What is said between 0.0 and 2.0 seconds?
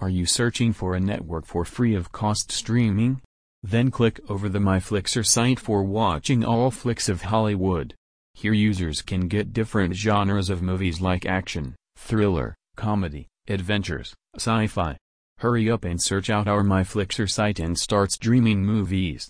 Are you searching for a network for free